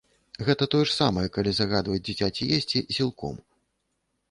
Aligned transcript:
Гэта 0.45 0.67
тое 0.75 0.79
ж 0.91 0.95
самае, 1.01 1.25
калі 1.35 1.51
загадваць 1.59 1.99
дзіцяці 2.09 2.49
есці 2.59 2.85
сілком. 2.99 3.35